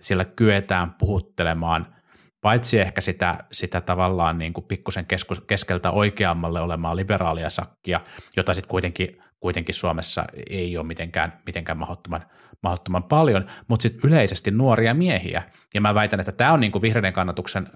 [0.00, 1.86] sillä kyetään puhuttelemaan–
[2.40, 5.06] paitsi ehkä sitä, sitä tavallaan niin kuin pikkusen
[5.46, 8.00] keskeltä oikeammalle olemaa liberaalia sakkia,
[8.36, 12.24] jota sitten kuitenkin, kuitenkin Suomessa ei ole mitenkään, mitenkään mahdottoman,
[12.62, 15.42] mahdottoman paljon, mutta sitten yleisesti nuoria miehiä.
[15.74, 17.66] Ja mä väitän, että tämä on niin kuin vihreiden kannatuksen,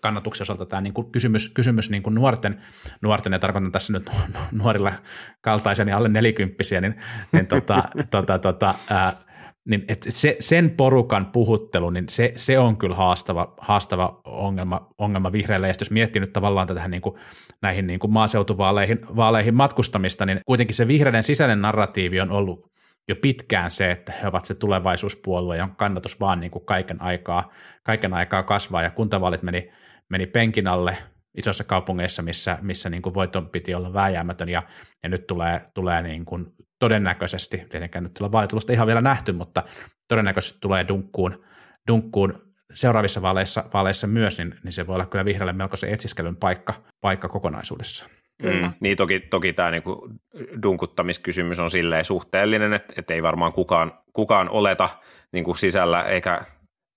[0.00, 2.60] kannatuksen osalta tämä niin kuin kysymys, kysymys niin kuin nuorten,
[3.00, 4.10] nuorten, ja tarkoitan tässä nyt
[4.52, 4.92] nuorilla
[5.40, 6.96] kaltaiseni alle nelikymppisiä, niin,
[7.32, 9.25] niin tota, tota, tota, ää,
[9.66, 15.32] niin et se, sen porukan puhuttelu, niin se, se on kyllä haastava, haastava ongelma, ongelma
[15.32, 15.68] vihreille.
[15.68, 17.14] Ja jos miettii nyt tavallaan tähän niin kuin,
[17.62, 22.72] näihin niin kuin maaseutuvaaleihin vaaleihin matkustamista, niin kuitenkin se vihreiden sisäinen narratiivi on ollut
[23.08, 27.52] jo pitkään se, että he ovat se tulevaisuuspuolue, jonka kannatus vaan niin kuin kaiken, aikaa,
[27.82, 29.70] kaiken aikaa kasvaa, ja kuntavaalit meni,
[30.08, 30.96] meni penkin alle
[31.36, 34.62] isoissa kaupungeissa, missä, missä niin kuin voiton piti olla vääjäämätön, ja,
[35.02, 36.46] ja nyt tulee, tulee niin kuin
[36.78, 39.62] todennäköisesti, tietenkään nyt tulee vaalitulosta ihan vielä nähty, mutta
[40.08, 41.44] todennäköisesti tulee dunkkuun,
[41.88, 46.36] dunkkuun seuraavissa vaaleissa, vaaleissa myös, niin, niin se voi olla kyllä vihreälle melko se etsiskelyn
[46.36, 48.06] paikka, paikka kokonaisuudessa.
[48.42, 50.08] Mm, niin toki, toki tämä niinku
[50.62, 54.88] dunkuttamiskysymys on silleen suhteellinen, että, että ei varmaan kukaan, kukaan oleta
[55.32, 56.44] niinku sisällä eikä,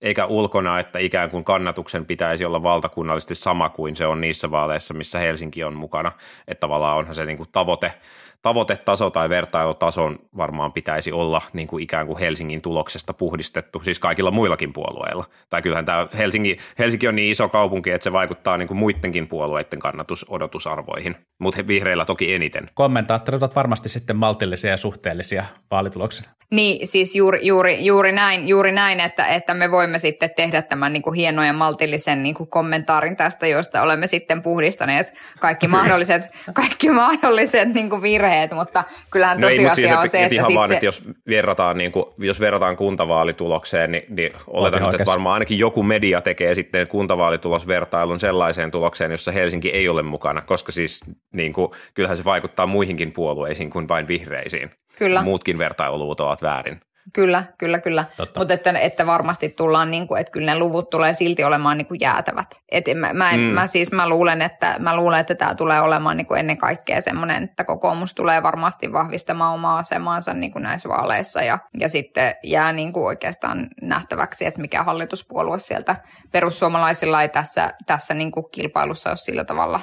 [0.02, 4.94] eikä ulkona, että ikään kuin kannatuksen pitäisi olla valtakunnallisesti sama kuin se on niissä vaaleissa,
[4.94, 6.12] missä Helsinki on mukana.
[6.48, 7.94] Että tavallaan onhan se niinku tavoite,
[8.42, 14.32] tavoitetaso tai vertailutason varmaan pitäisi olla niin kuin ikään kuin Helsingin tuloksesta puhdistettu, siis kaikilla
[14.32, 15.26] muillakin puolueilla.
[15.50, 19.28] Tai kyllähän tämä Helsinki, Helsinki on niin iso kaupunki, että se vaikuttaa niin kuin muidenkin
[19.28, 22.70] puolueiden kannatusodotusarvoihin, mutta vihreillä toki eniten.
[22.74, 26.30] Kommentaattorit ovat varmasti sitten maltillisia ja suhteellisia vaalituloksena.
[26.52, 30.94] Niin, siis juuri, juuri, juuri näin, juuri näin että, että me voimme sitten tehdä tämän
[30.94, 36.24] niin kuin hienon ja maltillisen niin kuin kommentaarin tästä, josta olemme sitten puhdistaneet kaikki mahdolliset,
[36.54, 40.54] kaikki mahdolliset niin kuin virheet, mutta kyllähän tosiasia no ei, siis, on se, että, ihan
[40.56, 40.74] vaan, se...
[40.74, 45.60] että jos verrataan, niin kuin, jos verrataan kuntavaalitulokseen, niin, niin oletan, nyt, että varmaan ainakin
[45.60, 51.54] joku media tekee sitten kuntavaalitulosvertailun sellaiseen tulokseen, jossa Helsinki ei ole mukana, koska siis niin
[51.54, 54.72] kuin, kyllähän se vaikuttaa muihinkin puolueisiin kuin vain vihreisiin.
[54.98, 55.22] Kyllä.
[55.22, 56.82] Muutkin vertailuluvut ovat väärin.
[57.14, 58.06] Kyllä, kyllä, kyllä.
[58.38, 61.88] Mutta että, että varmasti tullaan, niin kuin, että kyllä ne luvut tulee silti olemaan niin
[61.88, 62.48] kuin jäätävät.
[62.72, 63.46] Et mä, mä, en, mm.
[63.46, 67.02] mä, siis mä luulen, että, mä luulen, että tämä tulee olemaan niin kuin ennen kaikkea
[67.02, 72.34] semmoinen, että kokoomus tulee varmasti vahvistamaan omaa asemaansa niin kuin näissä vaaleissa ja, ja sitten
[72.44, 75.96] jää niin kuin oikeastaan nähtäväksi, että mikä hallituspuolue sieltä
[76.32, 79.80] perussuomalaisilla ei tässä, tässä niin kuin kilpailussa ole sillä tavalla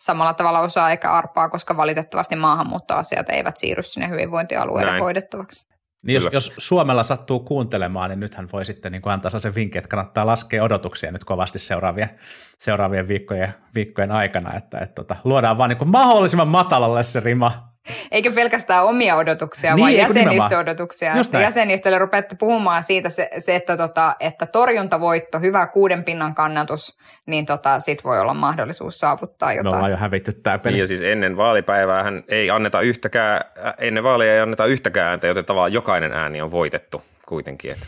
[0.00, 5.02] samalla tavalla osaa eikä arpaa, koska valitettavasti maahanmuuttoasiat eivät siirry sinne hyvinvointialueiden Näin.
[5.02, 5.69] hoidettavaksi.
[6.02, 9.78] Niin jos, jos Suomella sattuu kuuntelemaan, niin nythän voi sitten niin kuin antaa sen vinkin,
[9.78, 12.10] että kannattaa laskea odotuksia nyt kovasti seuraavien,
[12.58, 17.69] seuraavien viikkojen, viikkojen aikana, että, että, että tota, luodaan vaan niin mahdollisimman matalalle se rima,
[18.10, 21.12] eikä pelkästään omia odotuksia, niin, vaan jäsenistöodotuksia.
[21.40, 27.46] Jäsenistölle rupeatte puhumaan siitä se, se että, tota, että torjuntavoitto, hyvä kuuden pinnan kannatus, niin
[27.46, 29.72] tota, sit voi olla mahdollisuus saavuttaa jotain.
[29.72, 30.72] Me ollaan jo hävitty tämä peli.
[30.72, 33.40] Niin ja siis ennen vaalipäivää ei anneta yhtäkään,
[33.78, 37.72] ennen vaaleja ei anneta yhtäkään ääntä, joten tavallaan jokainen ääni on voitettu kuitenkin.
[37.72, 37.86] Että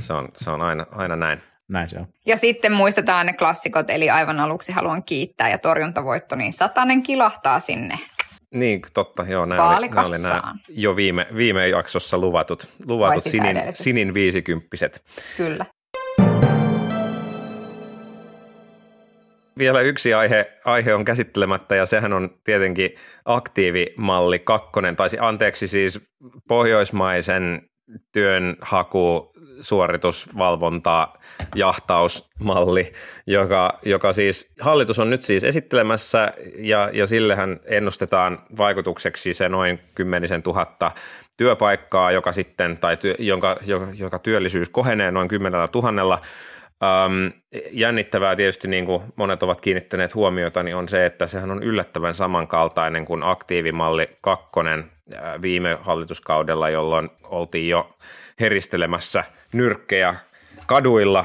[0.00, 1.42] se on, se on aina, aina näin.
[1.68, 2.06] Näin se on.
[2.26, 7.60] Ja sitten muistetaan ne klassikot, eli aivan aluksi haluan kiittää ja torjuntavoitto, niin satanen kilahtaa
[7.60, 7.98] sinne
[8.54, 13.56] niin, totta, joo, nämä oli, nämä oli nämä jo viime, viime jaksossa luvatut, luvatut sinin,
[13.70, 15.04] sinin viisikymppiset.
[15.36, 15.66] Kyllä.
[19.58, 22.90] Vielä yksi aihe, aihe on käsittelemättä ja sehän on tietenkin
[23.24, 26.00] aktiivimalli kakkonen, tai anteeksi siis
[26.48, 27.68] pohjoismaisen
[28.12, 31.08] työnhaku suoritusvalvonta
[31.54, 32.92] jahtausmalli,
[33.26, 39.80] joka, joka siis hallitus on nyt siis esittelemässä ja, ja sillehän ennustetaan vaikutukseksi se noin
[39.94, 40.92] kymmenisen tuhatta
[41.36, 46.20] työpaikkaa, joka sitten, tai työ, jonka, joka, joka työllisyys kohenee noin kymmenellä tuhannella.
[46.82, 47.26] Ähm,
[47.70, 52.14] jännittävää tietysti, niin kuin monet ovat kiinnittäneet huomiota, niin on se, että sehän on yllättävän
[52.14, 54.90] samankaltainen kuin aktiivimalli kakkonen
[55.42, 57.96] viime hallituskaudella, jolloin oltiin jo
[58.40, 60.14] heristelemässä nyrkkejä
[60.66, 61.24] kaduilla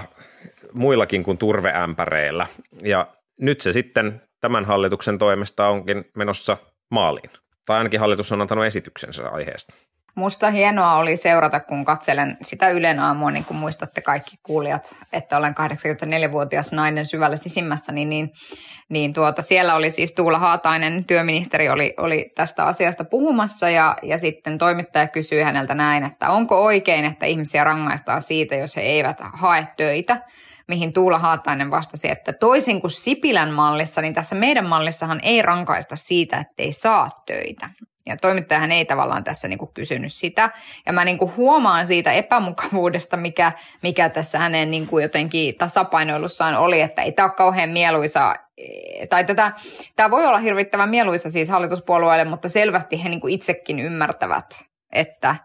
[0.73, 2.47] muillakin kuin turveämpäreillä.
[2.83, 3.07] Ja
[3.39, 6.57] nyt se sitten tämän hallituksen toimesta onkin menossa
[6.91, 7.29] maaliin.
[7.65, 9.73] Tai ainakin hallitus on antanut esityksensä aiheesta.
[10.15, 15.37] Musta hienoa oli seurata, kun katselen sitä Ylen aamua, niin kuin muistatte kaikki kuulijat, että
[15.37, 18.29] olen 84-vuotias nainen syvällä sisimmässä, niin, niin,
[18.89, 24.17] niin tuota, siellä oli siis Tuula Haatainen, työministeri, oli, oli tästä asiasta puhumassa ja, ja
[24.17, 29.17] sitten toimittaja kysyi häneltä näin, että onko oikein, että ihmisiä rangaistaan siitä, jos he eivät
[29.33, 30.17] hae töitä
[30.69, 35.95] mihin Tuula Haatainen vastasi, että toisin kuin Sipilän mallissa, niin tässä meidän mallissahan ei rankaista
[35.95, 37.69] siitä, ettei saa töitä.
[38.05, 40.49] Ja toimittajahan ei tavallaan tässä niin kuin kysynyt sitä.
[40.85, 43.51] Ja mä niin kuin huomaan siitä epämukavuudesta, mikä,
[43.83, 48.35] mikä tässä hänen niin kuin jotenkin tasapainoilussaan oli, että ei tämä ole kauhean mieluisa
[49.09, 49.51] tai tätä,
[49.95, 55.35] tämä voi olla hirvittävän mieluisa siis hallituspuolueille, mutta selvästi he niin kuin itsekin ymmärtävät, että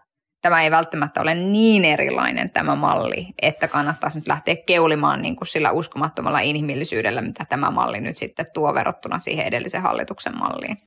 [0.41, 5.47] tämä ei välttämättä ole niin erilainen tämä malli, että kannattaisi nyt lähteä keulimaan niin kuin
[5.47, 10.77] sillä uskomattomalla inhimillisyydellä, mitä tämä malli nyt sitten tuo verrattuna siihen edellisen hallituksen malliin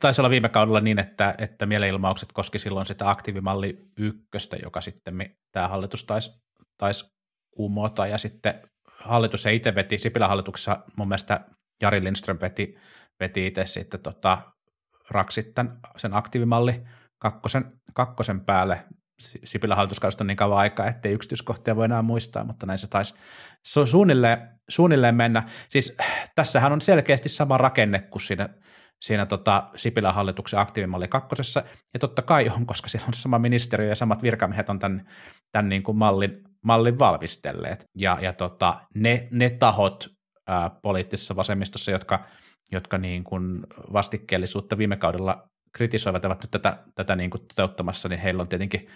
[0.00, 5.34] taisi olla viime kaudella niin, että, että mielenilmaukset koski silloin sitä aktiivimalli ykköstä, joka sitten
[5.52, 6.30] tämä hallitus taisi,
[6.78, 7.06] taisi
[7.50, 8.62] kumota, ja sitten
[8.98, 11.40] hallitus ei itse veti, Sipilän hallituksessa mun mielestä
[11.82, 12.78] Jari Lindström veti,
[13.20, 14.38] veti itse sitten tota,
[15.10, 15.46] raksit
[15.96, 16.82] sen aktiivimalli
[17.18, 18.84] kakkosen, kakkosen päälle,
[19.44, 23.14] Sipilän hallituskaudesta on niin kauan aikaa, ettei yksityiskohtia voi enää muistaa, mutta näin se taisi
[23.64, 25.48] se suunnilleen, suunnilleen mennä.
[25.68, 25.96] Siis
[26.34, 28.48] tässähän on selkeästi sama rakenne kuin siinä,
[29.00, 31.62] siinä tota Sipilän hallituksen aktiivimalli kakkosessa,
[31.94, 35.08] ja totta kai on, koska siellä on sama ministeriö ja samat virkamiehet on tämän,
[35.52, 37.84] tämän niin kuin mallin, mallin valmistelleet.
[37.96, 40.08] Ja, ja tota, ne, ne tahot
[40.46, 42.24] ää, poliittisessa vasemmistossa, jotka,
[42.72, 48.20] jotka niin kuin vastikkeellisuutta viime kaudella kritisoivat ovat nyt tätä, tätä niin kuin toteuttamassa, niin
[48.20, 48.88] heillä on tietenkin,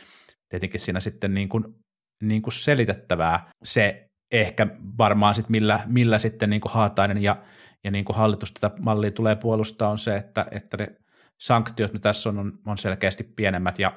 [0.48, 1.64] tietenkin siinä sitten niin kuin,
[2.22, 4.66] niin kuin selitettävää se ehkä
[4.98, 7.36] varmaan sitten millä, millä sitten niin kuin Haatainen ja,
[7.84, 10.88] ja niin kuin hallitus tätä mallia tulee puolustaa on se, että, että ne
[11.40, 13.92] sanktiot, mitä tässä on, on, on selkeästi pienemmät ja,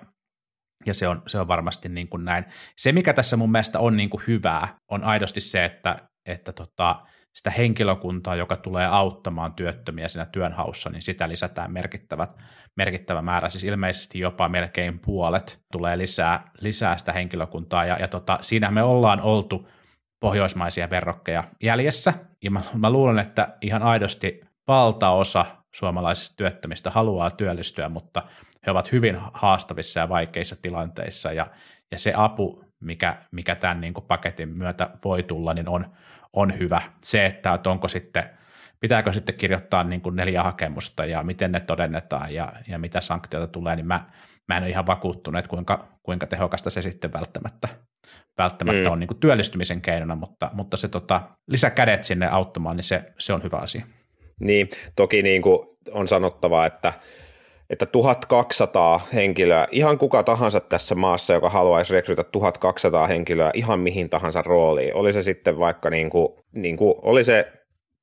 [0.86, 2.45] ja se, on, se on varmasti niin kuin näin.
[2.78, 6.95] Se, mikä tässä mun mielestä on niin kuin hyvää, on aidosti se, että, että tota,
[7.36, 12.38] sitä henkilökuntaa, joka tulee auttamaan työttömiä siinä työnhaussa, niin sitä lisätään merkittävät,
[12.78, 18.38] merkittävä määrä, siis ilmeisesti jopa melkein puolet tulee lisää, lisää sitä henkilökuntaa, ja, ja tota,
[18.41, 19.69] siinä me ollaan oltu
[20.19, 22.13] pohjoismaisia verrokkeja jäljessä,
[22.46, 28.24] ja mä, mä luulen, että ihan aidosti valtaosa suomalaisista työttömistä haluaa työllistyä, mutta
[28.66, 31.48] he ovat hyvin haastavissa ja vaikeissa tilanteissa, ja,
[31.92, 35.86] ja se apu, mikä, mikä tämän niin kuin paketin myötä voi tulla, niin on,
[36.34, 36.82] on hyvä.
[37.02, 38.24] Se, että, että onko sitten,
[38.80, 43.48] pitääkö sitten kirjoittaa niin kuin neljä hakemusta ja miten ne todennetaan ja, ja mitä sanktioita
[43.48, 44.06] tulee, niin mä,
[44.48, 47.68] mä en ole ihan vakuuttunut, että kuinka, kuinka tehokasta se sitten välttämättä,
[48.38, 48.91] välttämättä mm.
[48.91, 53.34] on niin kuin työllistymisen keinona, mutta, mutta se tota, lisäkädet sinne auttamaan, niin se, se
[53.34, 53.86] on hyvä asia.
[54.39, 55.60] Niin, toki niin kuin
[55.91, 56.94] on sanottava, että
[57.70, 64.10] että 1200 henkilöä, ihan kuka tahansa tässä maassa, joka haluaisi rekrytä 1200 henkilöä ihan mihin
[64.10, 67.52] tahansa rooliin, oli se sitten vaikka niin kuin, niin kuin, oli se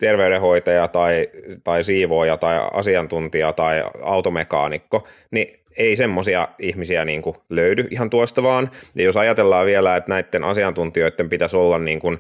[0.03, 1.29] terveydenhoitaja tai,
[1.65, 8.43] tai siivooja tai asiantuntija tai automekaanikko, niin ei semmoisia ihmisiä niin kuin löydy ihan tuosta
[8.43, 8.71] vaan.
[8.95, 12.19] Ja jos ajatellaan vielä, että näiden asiantuntijoiden pitäisi olla niin kuin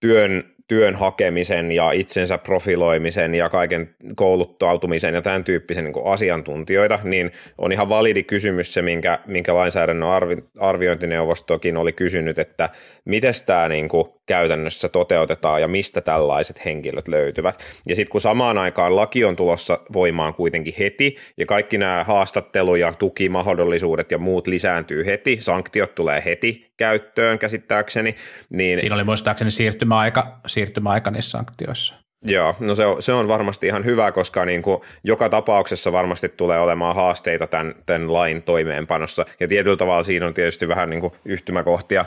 [0.00, 7.32] työn työn hakemisen ja itsensä profiloimisen ja kaiken kouluttautumisen ja tämän tyyppisen niin asiantuntijoita, niin
[7.58, 12.68] on ihan validi kysymys se, minkä, minkä lainsäädännön arvi, arviointineuvostokin oli kysynyt, että
[13.04, 17.64] miten tämä niin kuin käytännössä toteutetaan ja mistä tällaiset henkilöt löytyvät.
[17.86, 22.76] Ja sitten kun samaan aikaan laki on tulossa voimaan kuitenkin heti ja kaikki nämä haastattelu-
[22.76, 28.16] ja tukimahdollisuudet ja muut lisääntyy heti, sanktiot tulee heti käyttöön käsittääkseni.
[28.50, 28.78] Niin...
[28.78, 31.94] Siinä oli muistaakseni siirtymäaika, siirtymäaika niissä sanktioissa.
[32.24, 36.28] Joo, no se on, se on varmasti ihan hyvä, koska niin kuin joka tapauksessa varmasti
[36.28, 39.26] tulee olemaan haasteita tämän, tämän lain toimeenpanossa.
[39.40, 42.04] Ja tietyllä tavalla siinä on tietysti vähän niin kuin yhtymäkohtia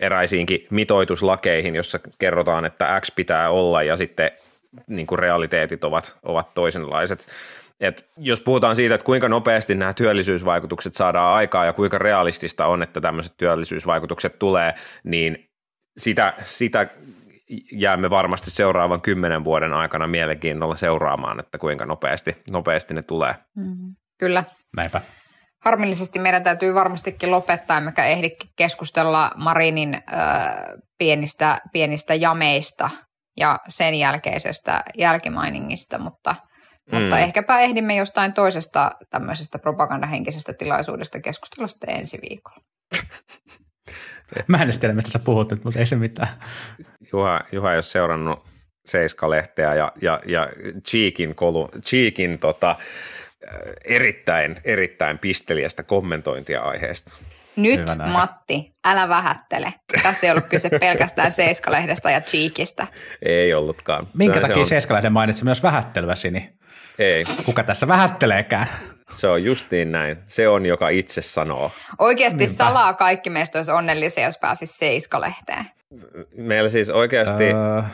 [0.00, 4.30] eräisiinkin mitoituslakeihin, jossa kerrotaan, että X pitää olla ja sitten
[4.86, 7.26] niin kuin realiteetit ovat, ovat toisenlaiset.
[7.80, 12.82] Et jos puhutaan siitä, että kuinka nopeasti nämä työllisyysvaikutukset saadaan aikaa ja kuinka realistista on,
[12.82, 15.50] että tämmöiset työllisyysvaikutukset tulee, niin
[15.98, 16.86] sitä, sitä
[17.72, 23.34] jäämme varmasti seuraavan kymmenen vuoden aikana mielenkiinnolla seuraamaan, että kuinka nopeasti, nopeasti ne tulee.
[23.54, 24.44] Mm, kyllä.
[24.76, 25.00] Näinpä.
[25.66, 30.00] Harmillisesti meidän täytyy varmastikin lopettaa, emmekä ehdi keskustella Marinin ö,
[30.98, 32.90] pienistä, pienistä jameista
[33.36, 36.34] ja sen jälkeisestä jälkimainingista, mutta,
[36.92, 36.98] mm.
[36.98, 42.60] mutta ehkäpä ehdimme jostain toisesta tämmöisestä propagandahenkisestä tilaisuudesta keskustella sitten ensi viikolla.
[44.48, 46.28] Mä en tiedä, mistä sä puhut nyt, mutta ei se mitään.
[47.12, 48.46] Juha, Juha ei ole seurannut
[48.86, 50.48] Seiska-lehteä ja, ja, ja
[50.88, 52.76] Cheekin, kolu, Cheekin tota,
[53.84, 57.16] erittäin, erittäin pisteliästä kommentointia aiheesta.
[57.56, 59.74] Nyt Matti, älä vähättele.
[60.02, 62.86] Tässä ei ollut kyse pelkästään Seiska-lehdestä ja Cheekistä.
[63.22, 64.08] Ei ollutkaan.
[64.14, 64.66] Minkä takia on...
[64.66, 66.52] Seiska-lehden mainitsi myös vähättelyä, Sini?
[66.98, 67.24] Ei.
[67.44, 68.66] Kuka tässä vähätteleekään?
[69.10, 70.16] Se on justiin näin.
[70.26, 71.72] Se on, joka itse sanoo.
[71.98, 72.54] Oikeasti Niinpä.
[72.54, 75.64] salaa kaikki meistä olisi onnellisia, jos pääsisi Seiska-lehteen.
[76.36, 77.44] Meillä siis oikeasti...
[77.44, 77.84] Uh...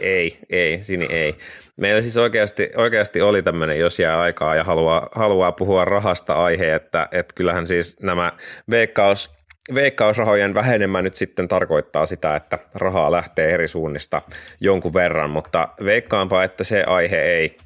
[0.00, 1.34] Ei, ei, Sini ei.
[1.76, 6.74] Meillä siis oikeasti, oikeasti oli tämmöinen, jos jää aikaa ja haluaa, haluaa puhua rahasta aihe,
[6.74, 8.32] että, että kyllähän siis nämä
[8.70, 9.34] veikkaus,
[9.74, 14.22] veikkausrahojen vähenemä nyt sitten tarkoittaa sitä, että rahaa lähtee eri suunnista
[14.60, 17.56] jonkun verran, mutta veikkaanpa, että se aihe ei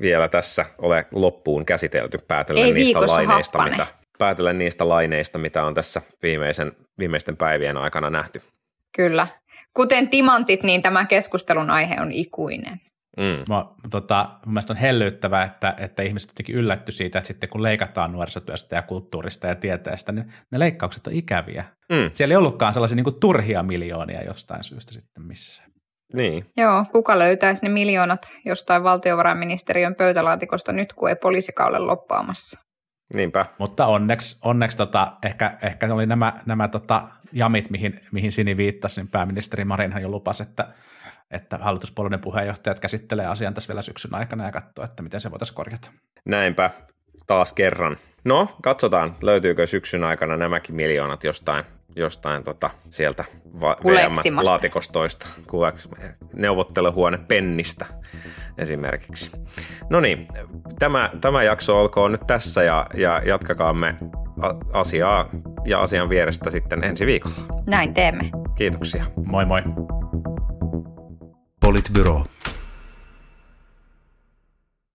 [0.00, 3.70] vielä tässä ole loppuun käsitelty päätellen ei niistä laineista, happane.
[3.70, 3.86] mitä,
[4.18, 8.42] päätellen niistä laineista, mitä on tässä viimeisen, viimeisten päivien aikana nähty.
[8.96, 9.26] Kyllä.
[9.76, 12.80] Kuten timantit, niin tämä keskustelun aihe on ikuinen.
[13.16, 13.54] Mm.
[13.54, 17.62] Mä, tota, mun mielestä on hellyyttävää, että, että ihmiset jotenkin yllätty siitä, että sitten kun
[17.62, 21.64] leikataan nuorisotyöstä ja kulttuurista ja tieteestä, niin ne leikkaukset on ikäviä.
[21.92, 22.10] Mm.
[22.12, 25.70] Siellä ei ollutkaan sellaisia niin kuin turhia miljoonia jostain syystä sitten missään.
[26.12, 26.46] Niin.
[26.56, 32.60] Joo, kuka löytäisi ne miljoonat jostain valtiovarainministeriön pöytälaatikosta nyt, kun ei poliisikaule loppaamassa?
[33.14, 33.46] Niinpä.
[33.58, 39.00] Mutta onneksi, onneksi tota, ehkä, ehkä oli nämä, nämä tota, jamit, mihin, mihin Sini viittasi,
[39.00, 40.68] niin pääministeri Marinhan jo lupasi, että,
[41.30, 45.56] että hallituspuolueiden puheenjohtajat käsittelee asian tässä vielä syksyn aikana ja katsoo, että miten se voitaisiin
[45.56, 45.90] korjata.
[46.24, 46.70] Näinpä,
[47.26, 47.96] taas kerran.
[48.24, 51.64] No, katsotaan, löytyykö syksyn aikana nämäkin miljoonat jostain,
[51.96, 53.24] jostain tota, sieltä
[53.60, 54.50] va- Kuleksimasta.
[54.50, 55.26] laatikostoista,
[56.36, 57.86] neuvotteluhuone pennistä
[58.58, 59.30] esimerkiksi.
[59.90, 60.26] No niin,
[60.78, 63.94] tämä, tämä jakso olkoon nyt tässä ja, ja jatkakaamme
[64.72, 65.24] asiaa
[65.64, 67.36] ja asian vierestä sitten ensi viikolla.
[67.66, 68.30] Näin teemme.
[68.54, 69.04] Kiitoksia.
[69.26, 69.62] Moi moi.
[71.60, 72.24] Politbyro.